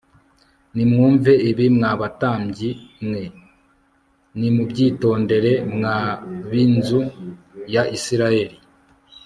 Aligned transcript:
Nimwumve 0.75 1.33
ibi 1.49 1.65
mwa 1.75 1.91
batambyi 2.01 2.69
mwe 3.05 3.23
e 3.29 3.33
nimubyitondere 4.37 5.51
mwa 5.75 5.95
b 6.49 6.49
inzu 6.65 7.01
ya 7.73 7.83
Isirayeli 7.97 8.57